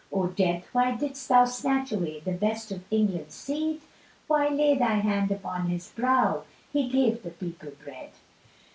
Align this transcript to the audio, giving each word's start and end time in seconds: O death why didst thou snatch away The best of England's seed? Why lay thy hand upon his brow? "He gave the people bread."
O 0.11 0.25
death 0.25 0.63
why 0.71 0.95
didst 0.95 1.29
thou 1.29 1.45
snatch 1.45 1.91
away 1.91 2.21
The 2.21 2.31
best 2.31 2.71
of 2.71 2.83
England's 2.89 3.35
seed? 3.35 3.81
Why 4.25 4.49
lay 4.49 4.75
thy 4.75 4.95
hand 4.95 5.29
upon 5.31 5.67
his 5.67 5.91
brow? 5.91 6.41
"He 6.73 6.89
gave 6.89 7.21
the 7.21 7.29
people 7.29 7.69
bread." 7.85 8.09